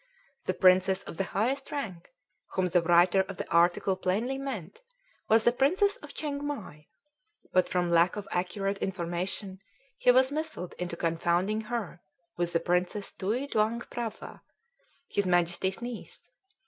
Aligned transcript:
The 0.47 0.55
"princess 0.55 1.03
of 1.03 1.17
the 1.17 1.25
highest 1.25 1.71
rank," 1.71 2.11
whom 2.53 2.65
the 2.65 2.81
writer 2.81 3.21
of 3.21 3.37
the 3.37 3.47
article 3.51 3.95
plainly 3.95 4.39
meant, 4.39 4.81
was 5.29 5.43
the 5.43 5.51
Princess 5.51 5.97
of 5.97 6.15
Chiengmai; 6.15 6.87
but 7.53 7.69
from 7.69 7.91
lack 7.91 8.15
of 8.15 8.27
accurate 8.31 8.79
information 8.79 9.59
he 9.99 10.09
was 10.09 10.31
misled 10.31 10.73
into 10.79 10.97
confounding 10.97 11.61
her 11.61 12.01
with 12.35 12.51
the 12.51 12.59
Princess 12.59 13.11
Tui 13.11 13.45
Duang 13.47 13.81
Prabha, 13.91 14.41
his 15.07 15.27
Majesty's 15.27 15.83
niece. 15.83 16.31